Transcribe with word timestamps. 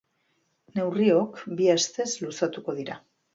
Neurriok 0.79 1.37
bi 1.59 1.69
astez 1.75 2.07
luzatuko 2.25 2.77
dira. 2.81 2.99